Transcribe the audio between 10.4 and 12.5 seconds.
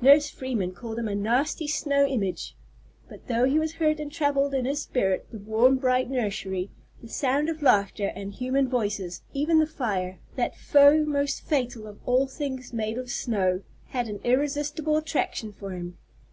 foe most fatal of all to